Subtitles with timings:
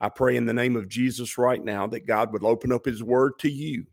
[0.00, 3.02] I pray in the name of Jesus right now that God would open up his
[3.02, 3.84] word to you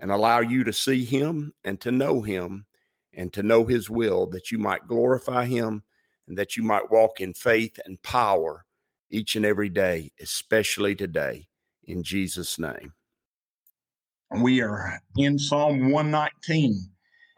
[0.00, 2.66] and allow you to see him and to know him
[3.12, 5.84] and to know his will, that you might glorify him
[6.26, 8.64] and that you might walk in faith and power
[9.10, 11.46] each and every day, especially today,
[11.84, 12.92] in Jesus' name.
[14.42, 16.90] We are in Psalm 119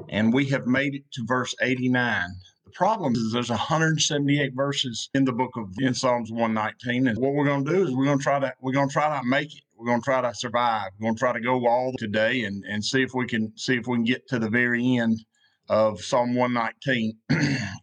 [0.09, 2.29] and we have made it to verse 89.
[2.67, 7.33] The problem is there's 178 verses in the book of in Psalms 119, and what
[7.33, 9.25] we're going to do is we're going to try to we're going to try to
[9.25, 9.63] make it.
[9.77, 10.91] We're going to try to survive.
[10.99, 13.77] We're going to try to go all today and and see if we can see
[13.77, 15.25] if we can get to the very end
[15.69, 17.17] of Psalm 119.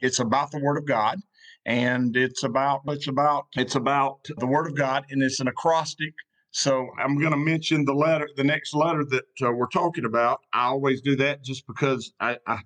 [0.02, 1.18] it's about the Word of God,
[1.66, 6.14] and it's about it's about it's about the Word of God, and it's an acrostic.
[6.52, 10.42] So I'm going to mention the letter, the next letter that uh, we're talking about.
[10.52, 12.60] I always do that just because I, I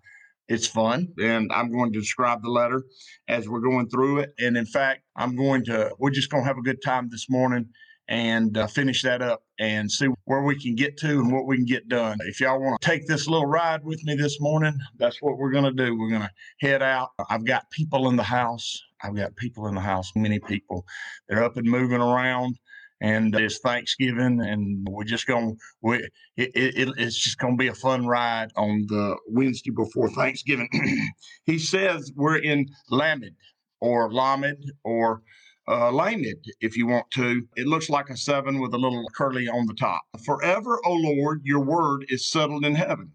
[0.47, 2.83] it's fun, and I'm going to describe the letter
[3.27, 4.33] as we're going through it.
[4.39, 7.29] And in fact, I'm going to, we're just going to have a good time this
[7.29, 7.67] morning
[8.09, 11.57] and uh, finish that up and see where we can get to and what we
[11.57, 12.17] can get done.
[12.21, 15.51] If y'all want to take this little ride with me this morning, that's what we're
[15.51, 15.97] going to do.
[15.97, 16.31] We're going to
[16.65, 17.09] head out.
[17.29, 18.81] I've got people in the house.
[19.03, 20.85] I've got people in the house, many people.
[21.27, 22.57] They're up and moving around
[23.01, 25.57] and it's Thanksgiving, and we're just going.
[25.81, 25.97] We
[26.35, 30.69] it, it, it's just going to be a fun ride on the Wednesday before Thanksgiving.
[31.45, 33.35] he says we're in Lamed
[33.79, 35.21] or Lamed or
[35.67, 37.43] uh, Lamed, if you want to.
[37.55, 40.01] It looks like a seven with a little curly on the top.
[40.25, 43.11] Forever, O Lord, your word is settled in heaven.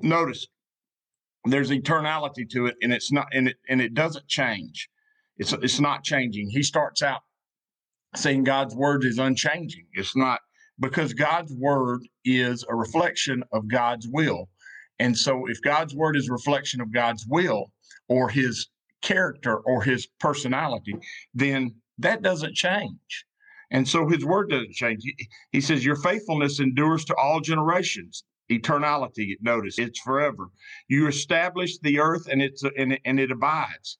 [0.00, 0.46] Notice
[1.44, 4.88] there's eternality to it, and it's not, and it and it doesn't change.
[5.38, 6.50] It's it's not changing.
[6.50, 7.22] He starts out
[8.16, 9.86] saying God's word is unchanging.
[9.92, 10.40] It's not
[10.80, 14.48] because God's word is a reflection of God's will.
[14.98, 17.72] And so if God's word is a reflection of God's will
[18.08, 18.68] or his
[19.02, 20.94] character or his personality,
[21.34, 23.26] then that doesn't change.
[23.70, 25.02] And so his word doesn't change.
[25.50, 28.24] He says, Your faithfulness endures to all generations.
[28.50, 30.48] Eternality, notice, it's forever.
[30.86, 33.98] You establish the earth and it's and, and it abides.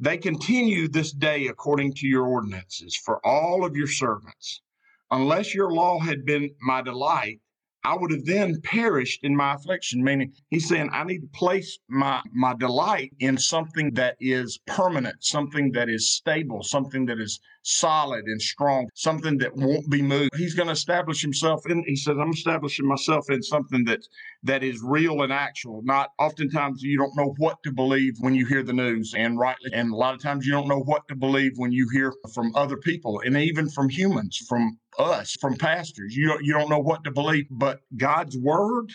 [0.00, 4.62] They continue this day according to your ordinances for all of your servants.
[5.10, 7.40] Unless your law had been my delight,
[7.84, 10.02] I would have then perished in my affliction.
[10.02, 15.16] Meaning, he's saying, I need to place my, my delight in something that is permanent,
[15.20, 20.30] something that is stable, something that is solid and strong, something that won't be moved.
[20.36, 24.00] He's going to establish himself in, he says, I'm establishing myself in something that,
[24.42, 25.82] that is real and actual.
[25.84, 29.70] Not oftentimes you don't know what to believe when you hear the news and rightly,
[29.72, 32.54] and a lot of times you don't know what to believe when you hear from
[32.54, 36.14] other people and even from humans, from us, from pastors.
[36.16, 38.90] You you don't know what to believe, but God's word,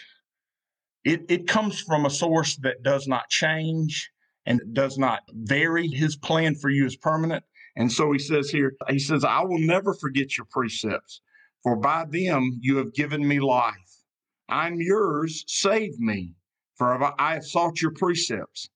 [1.04, 4.12] it, it comes from a source that does not change
[4.46, 5.88] and does not vary.
[5.88, 7.44] His plan for you is permanent.
[7.76, 11.22] And so he says here, he says, I will never forget your precepts,
[11.64, 13.74] for by them you have given me life.
[14.50, 16.36] I'm yours, save me,
[16.76, 18.70] for I have sought your precepts.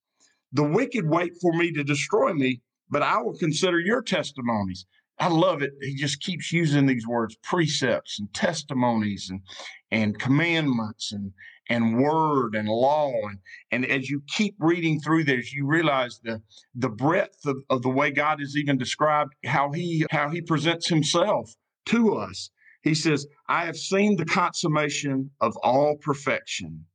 [0.53, 4.85] The wicked wait for me to destroy me, but I will consider your testimonies.
[5.19, 5.71] I love it.
[5.81, 9.41] He just keeps using these words, precepts and testimonies and
[9.89, 11.31] and commandments and
[11.69, 13.11] and word and law.
[13.11, 13.39] And
[13.71, 16.41] and as you keep reading through this you realize the
[16.75, 20.87] the breadth of, of the way god is even described how he how he presents
[20.87, 21.51] himself
[21.87, 22.51] to us.
[22.83, 26.85] He says i have seen the consummation of all perfection.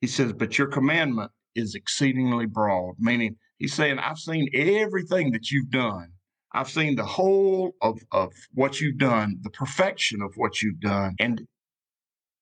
[0.00, 5.50] He says but your commandment is exceedingly broad meaning he's saying i've seen everything that
[5.50, 6.12] you've done
[6.54, 11.16] I've seen the whole of, of what you've done, the perfection of what you've done,
[11.18, 11.40] and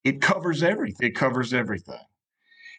[0.03, 1.09] it covers everything.
[1.09, 2.01] It covers everything.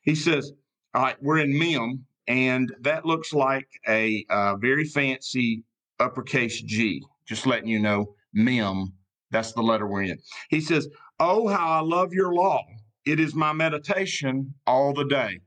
[0.03, 0.51] He says,
[0.93, 5.63] all right, we're in Mem, and that looks like a uh, very fancy
[5.99, 7.01] uppercase G.
[7.25, 8.93] Just letting you know, Mem,
[9.29, 10.19] that's the letter we're in.
[10.49, 10.87] He says,
[11.19, 12.63] Oh, how I love your law.
[13.05, 15.39] It is my meditation all the day.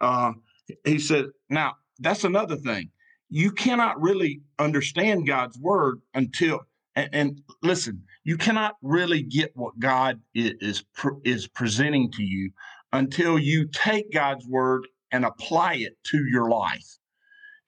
[0.00, 0.32] Uh,
[0.84, 2.90] he said, Now, that's another thing
[3.30, 6.60] you cannot really understand God's word until
[6.96, 10.82] and, and, listen, you cannot really get what God is
[11.24, 12.50] is presenting to you
[12.92, 16.98] until you take God's word and apply it to your life.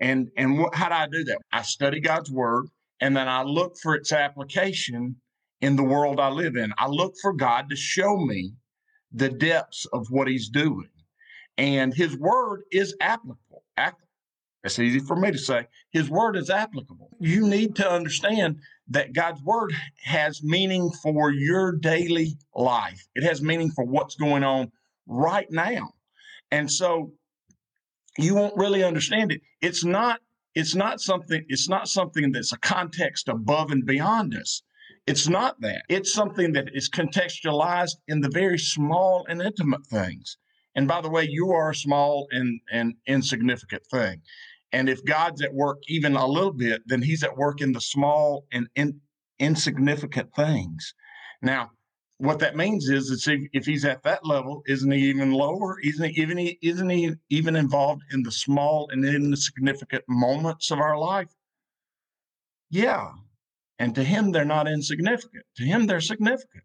[0.01, 1.39] And and what, how do I do that?
[1.53, 2.67] I study God's word
[3.01, 5.17] and then I look for its application
[5.61, 6.73] in the world I live in.
[6.77, 8.55] I look for God to show me
[9.13, 10.89] the depths of what he's doing.
[11.57, 13.63] And his word is applicable.
[14.63, 15.67] That's easy for me to say.
[15.91, 17.11] His word is applicable.
[17.19, 19.75] You need to understand that God's word
[20.05, 23.07] has meaning for your daily life.
[23.15, 24.71] It has meaning for what's going on
[25.07, 25.95] right now.
[26.51, 27.13] And so
[28.19, 29.41] you won't really understand it.
[29.61, 30.21] It's not
[30.55, 34.63] it's not something it's not something that's a context above and beyond us.
[35.07, 35.83] It's not that.
[35.89, 40.37] It's something that is contextualized in the very small and intimate things.
[40.75, 44.23] And by the way, you are a small and, and insignificant thing.
[44.73, 47.81] And if God's at work even a little bit, then he's at work in the
[47.81, 49.01] small and in,
[49.39, 50.95] insignificant things.
[51.43, 51.71] Now,
[52.19, 55.79] what that means is, if, if he's at that level, isn't he even lower?
[55.81, 60.97] Isn't he even isn't he even involved in the small and insignificant moments of our
[60.97, 61.29] life?
[62.71, 63.11] Yeah.
[63.79, 65.45] And to him, they're not insignificant.
[65.57, 66.65] To him, they're significant.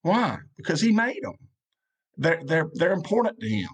[0.00, 0.38] Why?
[0.56, 1.36] Because he made them.
[2.16, 3.68] They're they're they're important to him.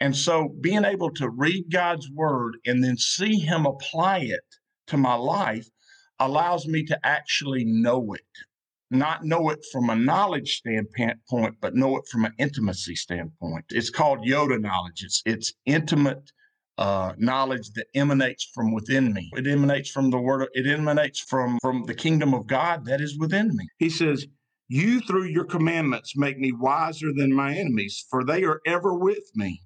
[0.00, 4.44] And so being able to read God's word and then see him apply it
[4.88, 5.68] to my life
[6.18, 8.20] allows me to actually know it.
[8.90, 13.64] Not know it from a knowledge standpoint, but know it from an intimacy standpoint.
[13.70, 15.02] It's called yada knowledge.
[15.02, 16.30] It's it's intimate
[16.78, 19.30] uh, knowledge that emanates from within me.
[19.34, 20.48] It emanates from the word.
[20.52, 23.68] It emanates from from the kingdom of God that is within me.
[23.78, 24.26] He says,
[24.68, 29.30] "You through your commandments make me wiser than my enemies, for they are ever with
[29.34, 29.62] me."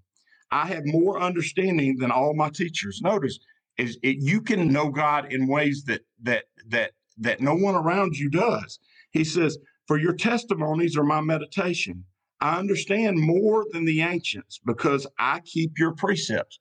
[0.51, 3.01] I have more understanding than all my teachers.
[3.03, 3.39] Notice
[3.77, 8.17] is it, you can know God in ways that that that that no one around
[8.17, 8.79] you does.
[9.11, 12.05] He says, "For your testimonies are my meditation.
[12.41, 16.59] I understand more than the ancients because I keep your precepts."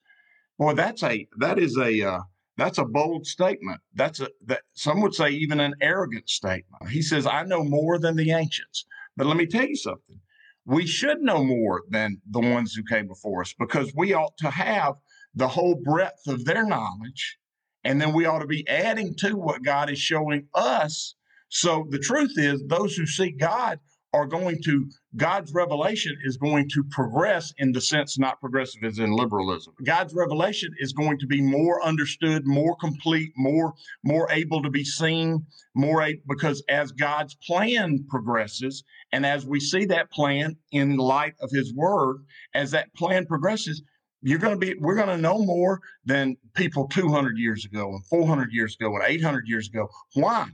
[0.58, 2.22] Boy, that's a that is a uh,
[2.58, 3.82] that's a bold statement.
[3.94, 6.90] That's a that some would say even an arrogant statement.
[6.90, 8.86] He says, "I know more than the ancients."
[9.16, 10.20] But let me tell you something
[10.68, 14.52] we should know more than the ones who came before us because we ought to
[14.52, 14.96] have
[15.36, 17.40] the whole breadth of their knowledge.
[17.86, 21.16] And then we ought to be adding to what God is showing us.
[21.50, 23.80] So the truth is, those who seek God
[24.14, 29.00] are going to, God's revelation is going to progress in the sense not progressive as
[29.00, 29.74] in liberalism.
[29.86, 33.74] God's revelation is going to be more understood, more complete, more,
[34.04, 35.46] more able to be seen,
[35.76, 41.36] more able, because as God's plan progresses, and as we see that plan in light
[41.42, 42.18] of his word,
[42.54, 43.82] as that plan progresses,
[44.22, 48.06] you're going to be, we're going to know more than people 200 years ago and
[48.08, 49.88] 400 years ago and 800 years ago.
[50.14, 50.48] Why?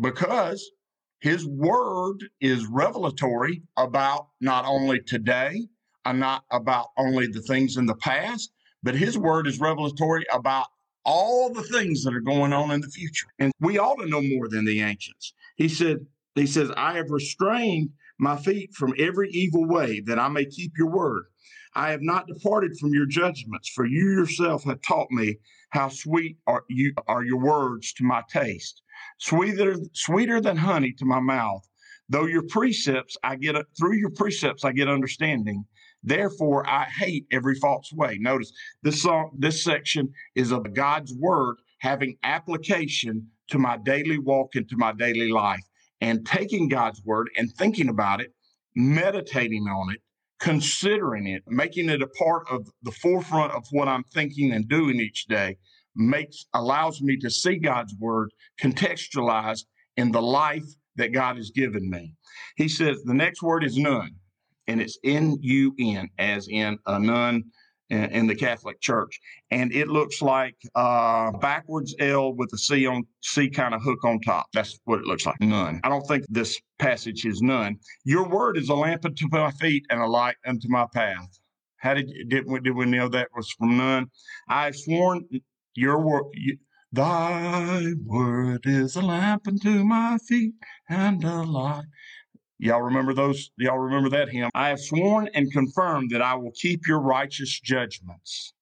[0.00, 0.70] Because
[1.26, 5.66] his word is revelatory about not only today
[6.04, 8.52] and not about only the things in the past,
[8.84, 10.68] but his word is revelatory about
[11.04, 13.26] all the things that are going on in the future.
[13.40, 15.34] And we ought to know more than the ancients.
[15.56, 16.06] He said,
[16.36, 17.90] he says, I have restrained
[18.20, 21.24] my feet from every evil way that I may keep your word.
[21.74, 25.38] I have not departed from your judgments, for you yourself have taught me
[25.70, 28.80] how sweet are you are your words to my taste
[29.18, 31.66] sweeter, sweeter than honey to my mouth.
[32.08, 35.64] Though your precepts, I get through your precepts, I get understanding.
[36.02, 38.18] Therefore, I hate every false way.
[38.20, 38.52] Notice
[38.82, 44.68] this song, this section is of God's word having application to my daily walk and
[44.68, 45.64] to my daily life
[46.00, 48.32] and taking God's word and thinking about it,
[48.76, 50.00] meditating on it,
[50.38, 55.00] considering it, making it a part of the forefront of what I'm thinking and doing
[55.00, 55.56] each day
[55.96, 59.64] makes allows me to see God's word contextualized
[59.96, 62.14] in the life that God has given me.
[62.56, 64.10] He says the next word is Nun,
[64.66, 67.44] and it's N U N, as in a nun
[67.88, 69.20] in the Catholic Church,
[69.52, 74.04] and it looks like uh, backwards L with a C on C kind of hook
[74.04, 74.46] on top.
[74.52, 75.40] That's what it looks like.
[75.40, 75.80] Nun.
[75.84, 77.76] I don't think this passage is Nun.
[78.04, 81.38] Your word is a lamp unto my feet and a light unto my path.
[81.76, 84.06] How did did we, did we know that was from Nun?
[84.48, 85.24] I have sworn
[85.76, 86.24] your word,
[86.92, 90.54] thy word is a lamp unto my feet
[90.88, 91.84] and a light.
[92.58, 93.50] Y'all remember those?
[93.58, 94.50] Y'all remember that hymn?
[94.54, 98.54] I have sworn and confirmed that I will keep your righteous judgments.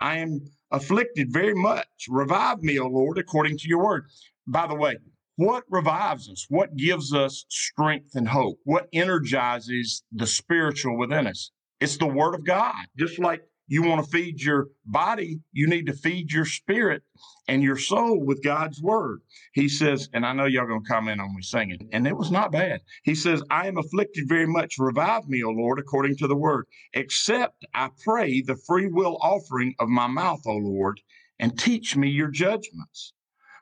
[0.00, 1.86] I am afflicted very much.
[2.08, 4.04] Revive me, O Lord, according to your word.
[4.46, 4.98] By the way,
[5.36, 6.46] what revives us?
[6.48, 8.58] What gives us strength and hope?
[8.64, 11.50] What energizes the spiritual within us?
[11.80, 12.74] It's the word of God.
[12.98, 17.04] Just like you want to feed your body, you need to feed your spirit
[17.46, 19.20] and your soul with God's word.
[19.54, 22.32] He says, and I know y'all going to comment on me singing, and it was
[22.32, 22.80] not bad.
[23.04, 24.74] He says, I am afflicted very much.
[24.76, 26.66] Revive me, O Lord, according to the word.
[26.96, 31.00] Accept, I pray, the free will offering of my mouth, O Lord,
[31.38, 33.12] and teach me your judgments.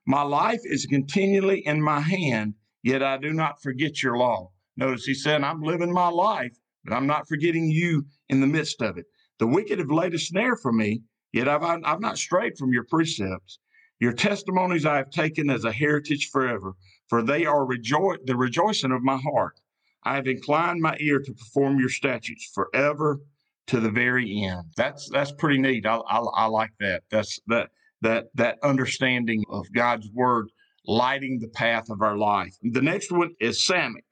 [0.06, 2.54] My life is continually in my hand.
[2.82, 4.52] yet I do not forget your law.
[4.78, 8.80] Notice he said, I'm living my life, but I'm not forgetting you in the midst
[8.80, 9.04] of it.
[9.38, 11.02] The wicked have laid a snare for me,
[11.32, 13.58] yet I've, I've not strayed from your precepts.
[14.00, 16.74] Your testimonies I have taken as a heritage forever,
[17.08, 19.60] for they are rejo- the rejoicing of my heart.
[20.04, 23.20] I have inclined my ear to perform your statutes forever
[23.66, 24.64] to the very end.
[24.76, 25.84] That's that's pretty neat.
[25.86, 27.02] I, I, I like that.
[27.10, 27.70] That's that
[28.02, 30.50] that that understanding of God's word
[30.86, 32.54] lighting the path of our life.
[32.62, 34.04] The next one is Samech,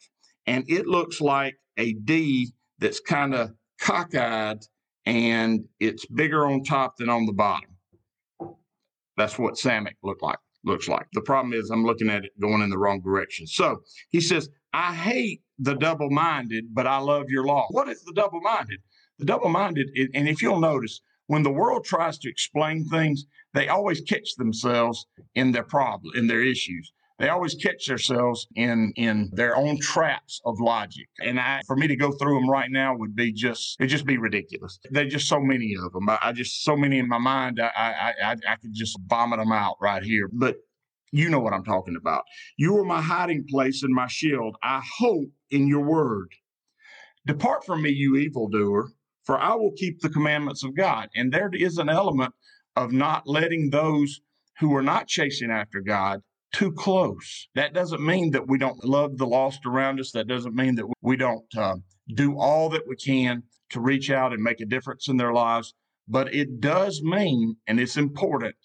[0.47, 4.67] and it looks like a D that's kind of cockeyed
[5.07, 7.71] and it's bigger on top than on the bottom.
[9.17, 11.07] That's what Samech look like looks like.
[11.13, 13.47] The problem is I'm looking at it going in the wrong direction.
[13.47, 17.67] So he says, I hate the double minded, but I love your law.
[17.71, 18.81] What is the double minded?
[19.19, 23.69] The double minded, and if you'll notice, when the world tries to explain things, they
[23.69, 26.93] always catch themselves in their problem, in their issues.
[27.19, 31.09] They always catch themselves in in their own traps of logic.
[31.21, 34.05] And I, for me to go through them right now would be just it just
[34.05, 34.79] be ridiculous.
[34.91, 36.09] There's just so many of them.
[36.11, 37.59] I, I just so many in my mind.
[37.59, 40.29] I, I I I could just vomit them out right here.
[40.31, 40.57] But
[41.11, 42.25] you know what I'm talking about.
[42.59, 44.57] You are my hiding place and my shield.
[44.63, 46.29] I hope in your word.
[47.27, 48.91] Depart from me, you evildoer,
[49.25, 51.09] for I will keep the commandments of God.
[51.17, 52.35] And there is an element
[52.77, 54.21] of not letting those
[54.61, 56.21] who are not chasing after God
[56.53, 57.49] too close.
[57.55, 60.13] That doesn't mean that we don't love the lost around us.
[60.13, 61.77] That doesn't mean that we don't uh,
[62.15, 65.75] do all that we can to reach out and make a difference in their lives.
[66.09, 68.57] But it does mean, and it's important,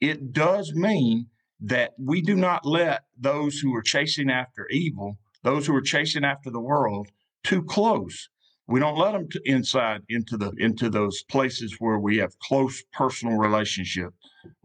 [0.00, 1.26] it does mean
[1.60, 6.24] that we do not let those who are chasing after evil, those who are chasing
[6.24, 7.08] after the world,
[7.42, 8.28] too close.
[8.68, 13.36] We don't let them inside into the into those places where we have close personal
[13.36, 14.12] relationship.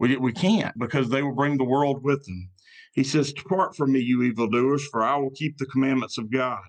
[0.00, 2.50] We we can't because they will bring the world with them.
[2.92, 6.64] He says, "Depart from me, you evildoers, for I will keep the commandments of God.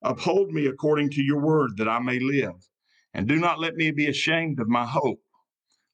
[0.00, 2.68] Uphold me according to your word, that I may live,
[3.12, 5.22] and do not let me be ashamed of my hope.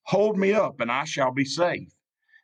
[0.08, 1.94] Hold me up, and I shall be safe,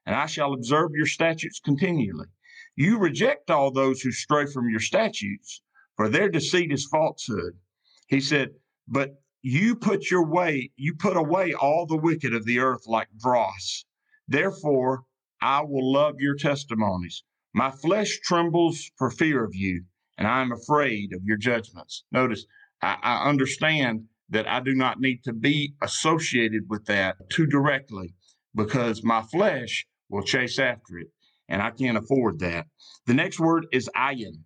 [0.06, 2.28] and I shall observe your statutes continually.
[2.76, 5.60] You reject all those who stray from your statutes,
[5.96, 7.58] for their deceit is falsehood."
[8.08, 8.54] He said,
[8.88, 13.08] But you put your way, you put away all the wicked of the earth like
[13.18, 13.84] dross.
[14.26, 15.04] Therefore,
[15.40, 17.22] I will love your testimonies.
[17.54, 19.84] My flesh trembles for fear of you,
[20.16, 22.04] and I am afraid of your judgments.
[22.10, 22.46] Notice,
[22.82, 28.14] I, I understand that I do not need to be associated with that too directly
[28.54, 31.08] because my flesh will chase after it,
[31.48, 32.66] and I can't afford that.
[33.06, 34.44] The next word is ayin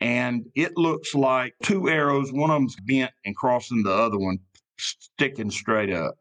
[0.00, 4.38] and it looks like two arrows, one of them's bent and crossing the other one,
[4.78, 6.14] sticking straight up.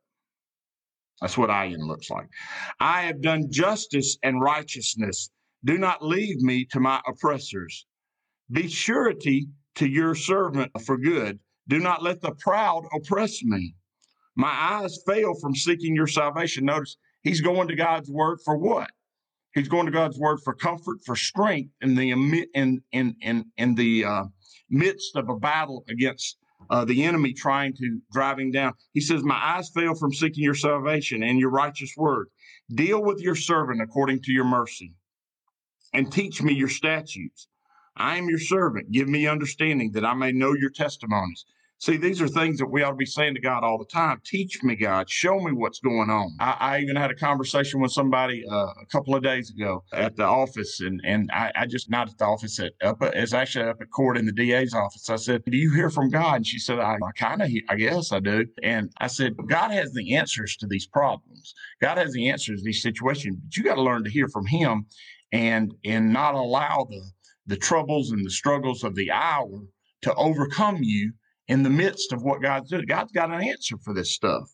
[1.22, 2.28] That's what ayin looks like.
[2.80, 5.30] I have done justice and righteousness.
[5.66, 7.86] Do not leave me to my oppressors.
[8.52, 11.40] Be surety to your servant for good.
[11.68, 13.76] Do not let the proud oppress me.
[14.36, 16.66] My eyes fail from seeking your salvation.
[16.66, 18.92] Notice he's going to God's word for what?
[19.54, 23.76] He's going to God's word for comfort, for strength in the in in in in
[23.76, 24.24] the uh,
[24.70, 26.38] midst of a battle against
[26.70, 28.74] uh, the enemy trying to drive him down.
[28.94, 32.28] He says, "My eyes fail from seeking your salvation and your righteous word.
[32.74, 34.94] Deal with your servant according to your mercy,
[35.94, 37.48] and teach me your statutes.
[37.96, 38.92] I am your servant.
[38.92, 41.46] Give me understanding that I may know your testimonies."
[41.80, 44.20] See, these are things that we ought to be saying to God all the time.
[44.26, 45.08] Teach me, God.
[45.12, 46.36] Show me what's going on.
[46.40, 50.16] I, I even had a conversation with somebody uh, a couple of days ago at
[50.16, 53.66] the office, and and I, I just not at the office at up it's actually
[53.66, 55.08] up at court in the DA's office.
[55.08, 57.76] I said, "Do you hear from God?" And she said, "I, I kind of, I
[57.76, 61.54] guess I do." And I said, "God has the answers to these problems.
[61.80, 64.48] God has the answers to these situations, but you got to learn to hear from
[64.48, 64.88] Him,
[65.32, 67.04] and and not allow the
[67.46, 69.62] the troubles and the struggles of the hour
[70.02, 71.14] to overcome you."
[71.48, 72.86] In the midst of what God's doing.
[72.86, 74.50] God's got an answer for this stuff,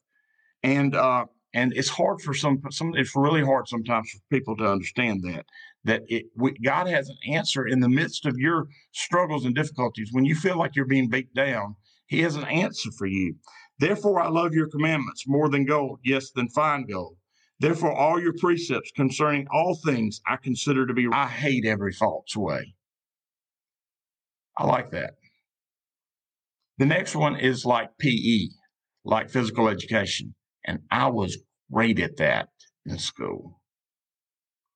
[0.61, 2.93] and uh, and it's hard for some some.
[2.95, 5.45] It's really hard sometimes for people to understand that
[5.85, 10.09] that it, we, God has an answer in the midst of your struggles and difficulties.
[10.11, 11.75] When you feel like you're being beat down,
[12.07, 13.35] He has an answer for you.
[13.79, 17.17] Therefore, I love your commandments more than gold, yes, than fine gold.
[17.59, 21.07] Therefore, all your precepts concerning all things I consider to be.
[21.11, 22.75] I hate every false way.
[24.57, 25.15] I like that.
[26.77, 28.47] The next one is like PE,
[29.05, 30.35] like physical education.
[30.65, 31.37] And I was
[31.71, 32.49] great at that
[32.85, 33.61] in school.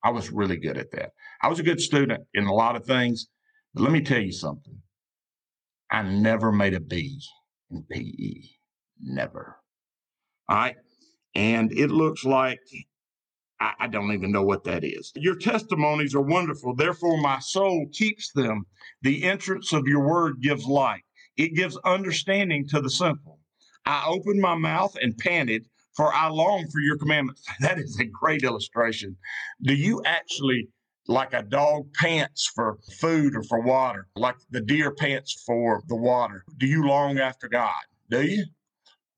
[0.04, 1.10] I was really good at that.
[1.42, 3.28] I was a good student in a lot of things,
[3.74, 4.82] but let me tell you something.
[5.90, 7.20] I never made a B
[7.70, 8.48] in PE.
[9.00, 9.56] Never.
[10.48, 10.76] All right.
[11.34, 12.60] And it looks like
[13.60, 15.12] I, I don't even know what that is.
[15.16, 16.74] Your testimonies are wonderful.
[16.74, 18.66] Therefore, my soul keeps them.
[19.02, 21.02] The entrance of your word gives light.
[21.38, 23.40] It gives understanding to the simple.
[23.86, 25.66] I opened my mouth and panted,
[25.96, 27.44] for I long for your commandments.
[27.60, 29.16] That is a great illustration.
[29.62, 30.68] Do you actually,
[31.08, 35.96] like a dog pants for food or for water, like the deer pants for the
[35.96, 37.82] water, do you long after God?
[38.10, 38.46] Do you?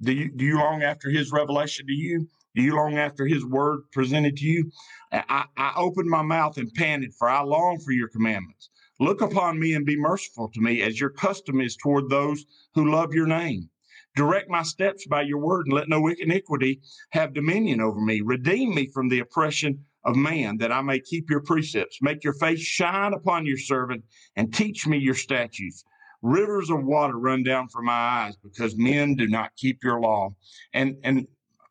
[0.03, 2.29] Do you, do you long after his revelation to you?
[2.55, 4.71] Do you long after his word presented to you?
[5.13, 8.71] I, I opened my mouth and panted, for I long for your commandments.
[9.01, 12.91] Look upon me and be merciful to me, as your custom is toward those who
[12.91, 13.71] love your name.
[14.15, 18.21] Direct my steps by your word, and let no iniquity have dominion over me.
[18.21, 21.99] Redeem me from the oppression of man, that I may keep your precepts.
[22.03, 24.05] Make your face shine upon your servant,
[24.37, 25.83] and teach me your statutes.
[26.21, 30.35] Rivers of water run down from my eyes because men do not keep your law.
[30.75, 31.27] And and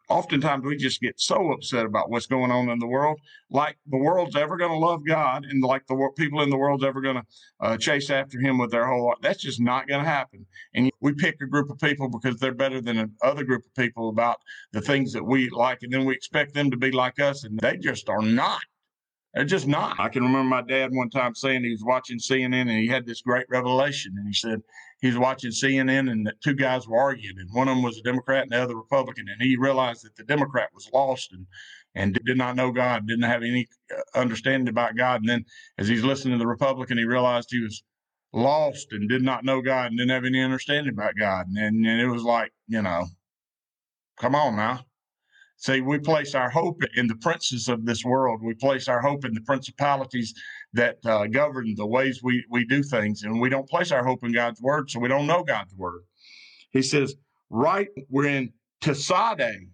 [0.09, 3.97] oftentimes we just get so upset about what's going on in the world, like the
[3.97, 7.17] world's ever going to love God, and like the people in the world's ever going
[7.17, 7.23] to
[7.61, 9.19] uh, chase after Him with their whole heart.
[9.21, 10.45] That's just not going to happen.
[10.73, 14.09] And we pick a group of people because they're better than another group of people
[14.09, 14.37] about
[14.73, 17.59] the things that we like, and then we expect them to be like us, and
[17.59, 18.61] they just are not.
[19.33, 19.99] They're just not.
[19.99, 23.05] I can remember my dad one time saying he was watching CNN and he had
[23.05, 24.15] this great revelation.
[24.17, 24.59] And he said
[25.01, 28.01] he was watching CNN and two guys were arguing, and one of them was a
[28.01, 29.27] Democrat and the other Republican.
[29.29, 31.45] And he realized that the Democrat was lost and
[31.95, 35.21] and did not know God, didn't have any uh, understanding about God.
[35.21, 35.45] And then
[35.77, 37.83] as he's listening to the Republican, he realized he was
[38.31, 41.47] lost and did not know God and didn't have any understanding about God.
[41.47, 43.07] And, and, and it was like, you know,
[44.19, 44.85] come on now.
[45.57, 48.41] See, we place our hope in the princes of this world.
[48.41, 50.33] We place our hope in the principalities
[50.73, 53.23] that uh, govern the ways we, we do things.
[53.23, 56.01] And we don't place our hope in God's word, so we don't know God's word.
[56.71, 57.15] He says,
[57.49, 59.69] right, we're in Tesade.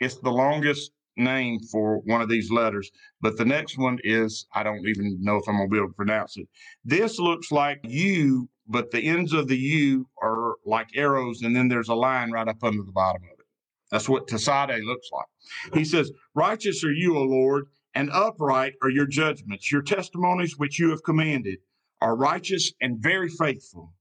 [0.00, 2.90] It's the longest name for one of these letters,
[3.20, 5.88] but the next one is, I don't even know if I'm going to be able
[5.88, 6.48] to pronounce it.
[6.84, 11.68] This looks like U, but the ends of the U are like arrows, and then
[11.68, 13.46] there's a line right up under the bottom of it.
[13.90, 15.74] That's what Tasade looks like.
[15.74, 19.70] He says, Righteous are you, O Lord, and upright are your judgments.
[19.70, 21.58] Your testimonies which you have commanded
[22.00, 23.94] are righteous and very faithful.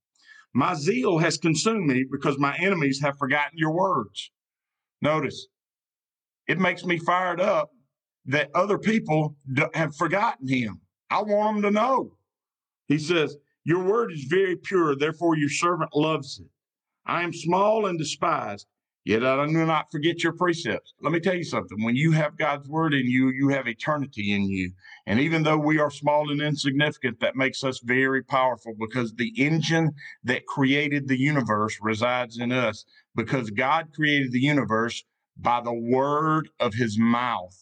[0.53, 4.31] My zeal has consumed me because my enemies have forgotten your words.
[5.01, 5.47] Notice,
[6.47, 7.69] it makes me fired up
[8.25, 9.35] that other people
[9.73, 10.81] have forgotten him.
[11.09, 12.17] I want them to know.
[12.87, 16.49] He says, Your word is very pure, therefore your servant loves it.
[17.05, 18.67] I am small and despised,
[19.05, 20.93] Yet I do not forget your precepts.
[21.01, 21.83] Let me tell you something.
[21.83, 24.71] When you have God's word in you, you have eternity in you.
[25.07, 29.33] And even though we are small and insignificant, that makes us very powerful because the
[29.37, 29.91] engine
[30.23, 32.85] that created the universe resides in us
[33.15, 35.03] because God created the universe
[35.37, 37.57] by the word of his mouth.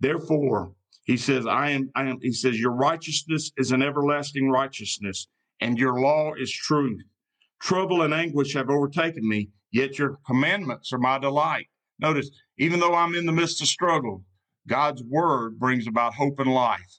[0.00, 0.72] Therefore,
[1.04, 5.28] he says, I am, I am, he says, your righteousness is an everlasting righteousness
[5.60, 7.02] and your law is truth.
[7.64, 11.66] Trouble and anguish have overtaken me, yet your commandments are my delight.
[11.98, 14.22] Notice, even though I'm in the midst of struggle,
[14.68, 16.98] God's word brings about hope and life.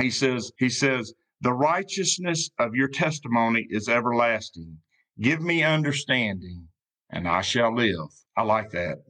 [0.00, 4.78] He says, He says, the righteousness of your testimony is everlasting.
[5.20, 6.68] Give me understanding,
[7.10, 8.08] and I shall live.
[8.38, 9.02] I like that.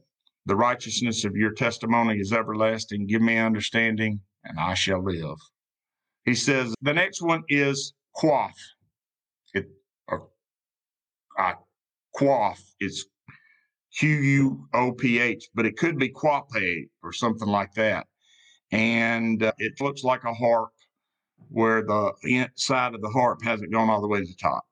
[0.45, 3.07] The righteousness of your testimony is everlasting.
[3.07, 5.37] Give me understanding, and I shall live.
[6.25, 8.57] He says, the next one is quaff.
[9.53, 9.65] It,
[11.39, 11.53] uh,
[12.13, 13.05] quaff is
[13.97, 18.07] Q U O P H, but it could be quape or something like that.
[18.71, 20.69] And uh, it looks like a harp
[21.49, 24.63] where the inside of the harp hasn't gone all the way to the top.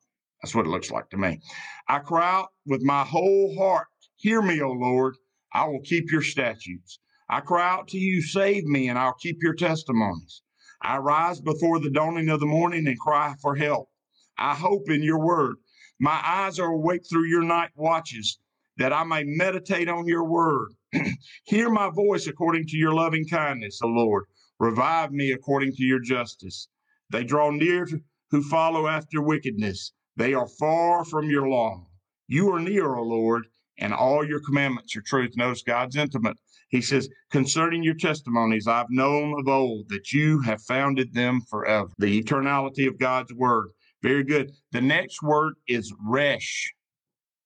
[0.41, 1.39] That's what it looks like to me.
[1.87, 5.15] I cry out with my whole heart, Hear me, O Lord.
[5.53, 6.99] I will keep your statutes.
[7.29, 10.43] I cry out to you, Save me, and I'll keep your testimonies.
[10.81, 13.89] I rise before the dawning of the morning and cry for help.
[14.37, 15.55] I hope in your word.
[15.99, 18.39] My eyes are awake through your night watches,
[18.77, 20.73] that I may meditate on your word.
[21.45, 24.25] Hear my voice according to your loving kindness, O Lord.
[24.59, 26.67] Revive me according to your justice.
[27.09, 27.87] They draw near
[28.31, 29.93] who follow after wickedness.
[30.15, 31.87] They are far from your law.
[32.27, 33.47] You are near, O Lord,
[33.79, 35.31] and all your commandments are truth.
[35.35, 36.37] Notice God's intimate.
[36.69, 41.89] He says, concerning your testimonies, I've known of old that you have founded them forever.
[41.97, 43.69] The eternality of God's word.
[44.07, 44.53] Very good.
[44.71, 46.71] The next word is resh.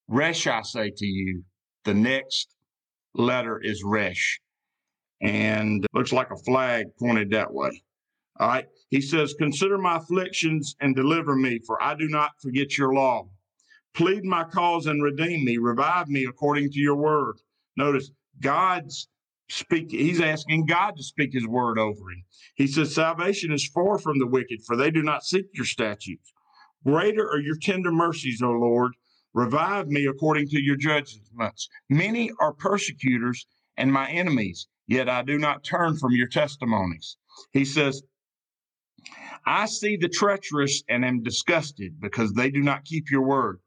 [0.07, 1.43] Resh, I say to you.
[1.85, 2.53] The next
[3.15, 4.39] letter is resh.
[5.23, 7.81] And looks like a flag pointed that way.
[8.39, 8.67] All right.
[8.91, 13.27] He says, Consider my afflictions and deliver me, for I do not forget your law.
[13.95, 15.57] Plead my cause and redeem me.
[15.57, 17.37] Revive me according to your word.
[17.75, 19.07] Notice, God's
[19.49, 22.23] speak he's asking God to speak his word over him.
[22.53, 26.31] He says salvation is far from the wicked for they do not seek your statutes.
[26.85, 28.93] Greater are your tender mercies, O Lord.
[29.33, 31.69] Revive me according to your judgments.
[31.89, 37.17] Many are persecutors and my enemies, yet I do not turn from your testimonies.
[37.53, 38.03] He says,
[39.45, 43.59] I see the treacherous and am disgusted because they do not keep your word.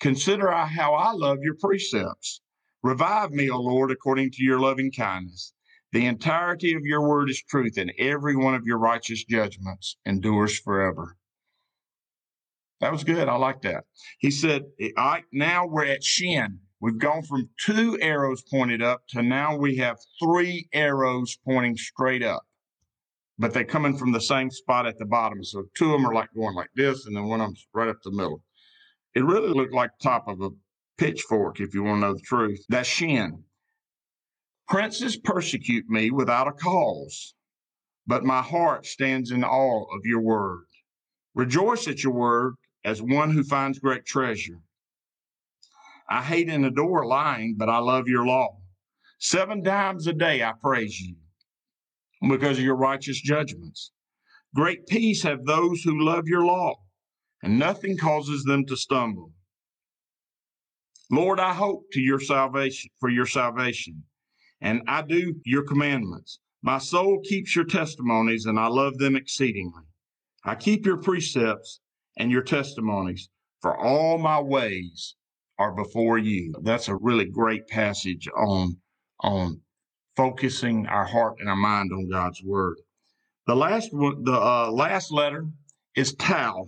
[0.00, 2.40] Consider how I love your precepts.
[2.82, 5.52] Revive me, O Lord, according to your loving kindness.
[5.92, 10.58] The entirety of your word is truth, and every one of your righteous judgments endures
[10.58, 11.17] forever.
[12.80, 13.28] That was good.
[13.28, 13.84] I like that.
[14.18, 14.62] He said,
[14.96, 16.60] I, now we're at Shin.
[16.80, 22.22] We've gone from two arrows pointed up to now we have three arrows pointing straight
[22.22, 22.44] up,
[23.36, 25.42] but they're coming from the same spot at the bottom.
[25.42, 27.88] So two of them are like going like this, and then one of them's right
[27.88, 28.44] up the middle.
[29.14, 30.50] It really looked like the top of a
[30.98, 32.64] pitchfork, if you want to know the truth.
[32.68, 33.42] That's Shin.
[34.68, 37.34] Princes persecute me without a cause,
[38.06, 40.66] but my heart stands in awe of your word.
[41.34, 42.54] Rejoice at your word
[42.88, 44.60] as one who finds great treasure.
[46.08, 48.56] I hate and adore lying, but I love your law.
[49.18, 51.16] Seven times a day I praise you
[52.30, 53.92] because of your righteous judgments.
[54.54, 56.76] Great peace have those who love your law,
[57.42, 59.32] and nothing causes them to stumble.
[61.10, 64.02] Lord, I hope to your salvation for your salvation,
[64.62, 66.38] and I do your commandments.
[66.62, 69.84] My soul keeps your testimonies, and I love them exceedingly.
[70.42, 71.80] I keep your precepts
[72.18, 73.28] and your testimonies,
[73.62, 75.14] for all my ways
[75.58, 76.52] are before you.
[76.62, 78.76] That's a really great passage on,
[79.20, 79.60] on
[80.16, 82.76] focusing our heart and our mind on God's word.
[83.46, 85.46] The last one, the uh, last letter
[85.96, 86.66] is Tau,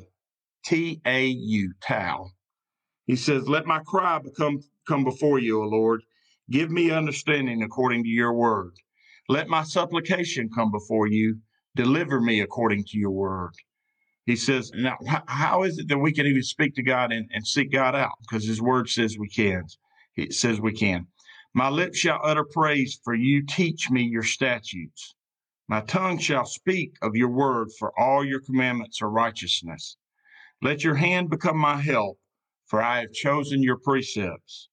[0.64, 2.30] T A U, Tau.
[3.06, 6.02] He says, Let my cry become come before you, O Lord.
[6.50, 8.72] Give me understanding according to your word.
[9.28, 11.38] Let my supplication come before you.
[11.76, 13.52] Deliver me according to your word
[14.30, 17.44] he says, now, how is it that we can even speak to God and, and
[17.44, 18.12] seek God out?
[18.20, 19.64] Because his word says we can.
[20.16, 21.08] It says we can.
[21.52, 25.16] My lips shall utter praise, for you teach me your statutes.
[25.66, 29.96] My tongue shall speak of your word, for all your commandments are righteousness.
[30.62, 32.18] Let your hand become my help,
[32.66, 34.68] for I have chosen your precepts.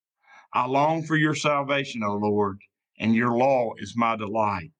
[0.53, 2.59] I long for your salvation, O Lord,
[2.99, 4.71] and your law is my delight.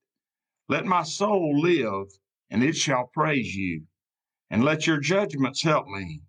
[0.70, 2.10] Let my soul live,
[2.52, 3.87] and it shall praise you
[4.50, 6.22] and let your judgments help me.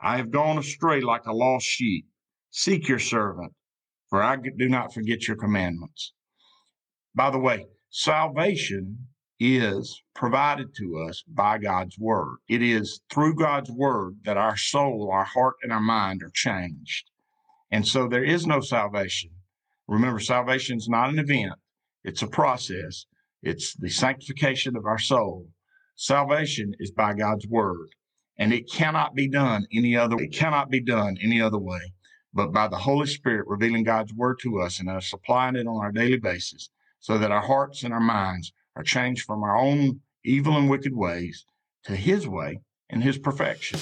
[0.00, 2.06] I have gone astray like a lost sheep.
[2.50, 3.52] Seek your servant,
[4.08, 6.12] for I do not forget your commandments.
[7.14, 9.08] By the way, salvation
[9.38, 12.38] is provided to us by God's word.
[12.48, 17.10] It is through God's word that our soul, our heart, and our mind are changed.
[17.70, 19.30] And so there is no salvation.
[19.88, 21.54] Remember, salvation is not an event,
[22.04, 23.06] it's a process.
[23.42, 25.46] It's the sanctification of our soul
[25.98, 27.88] Salvation is by God's word,
[28.38, 30.16] and it cannot be done any other.
[30.18, 31.80] It cannot be done any other way,
[32.34, 35.78] but by the Holy Spirit revealing God's word to us and us applying it on
[35.78, 36.68] our daily basis,
[37.00, 40.94] so that our hearts and our minds are changed from our own evil and wicked
[40.94, 41.46] ways
[41.84, 43.80] to His way and His perfection.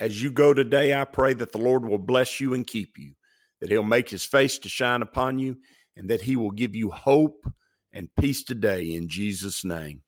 [0.00, 3.12] As you go today, I pray that the Lord will bless you and keep you,
[3.60, 5.58] that He'll make His face to shine upon you
[5.98, 7.52] and that he will give you hope
[7.92, 10.00] and peace today in Jesus' name.